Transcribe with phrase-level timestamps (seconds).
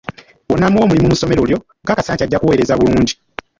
[0.47, 3.13] Bw'onamuwa omulimu mu ssomero lyo, nkakasa nti ajja kuweereza bulungi.